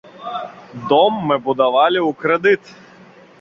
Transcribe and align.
Дом 0.91 1.19
мы 1.31 1.37
будавалі 1.49 1.99
ў 2.09 2.19
крэдыт. 2.23 2.63